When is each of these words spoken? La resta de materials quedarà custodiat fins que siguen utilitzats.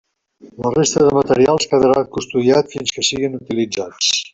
La 0.65 0.71
resta 0.75 1.03
de 1.07 1.11
materials 1.17 1.69
quedarà 1.75 2.03
custodiat 2.19 2.77
fins 2.77 2.97
que 2.97 3.09
siguen 3.13 3.41
utilitzats. 3.43 4.15